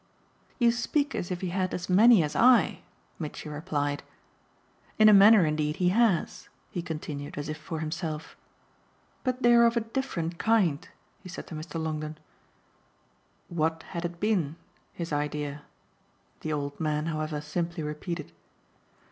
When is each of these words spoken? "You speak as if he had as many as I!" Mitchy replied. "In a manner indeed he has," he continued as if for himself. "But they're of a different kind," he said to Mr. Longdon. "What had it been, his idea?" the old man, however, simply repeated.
"You 0.57 0.71
speak 0.71 1.13
as 1.13 1.29
if 1.29 1.41
he 1.41 1.49
had 1.49 1.75
as 1.75 1.87
many 1.87 2.23
as 2.23 2.35
I!" 2.35 2.81
Mitchy 3.19 3.49
replied. 3.49 4.01
"In 4.97 5.07
a 5.07 5.13
manner 5.13 5.45
indeed 5.45 5.75
he 5.75 5.89
has," 5.89 6.49
he 6.71 6.81
continued 6.81 7.37
as 7.37 7.49
if 7.49 7.57
for 7.59 7.81
himself. 7.81 8.35
"But 9.23 9.43
they're 9.43 9.63
of 9.63 9.77
a 9.77 9.81
different 9.81 10.39
kind," 10.39 10.89
he 11.21 11.29
said 11.29 11.45
to 11.49 11.53
Mr. 11.53 11.79
Longdon. 11.79 12.17
"What 13.47 13.83
had 13.89 14.03
it 14.03 14.19
been, 14.19 14.55
his 14.91 15.13
idea?" 15.13 15.65
the 16.39 16.51
old 16.51 16.79
man, 16.79 17.05
however, 17.05 17.39
simply 17.39 17.83
repeated. 17.83 18.31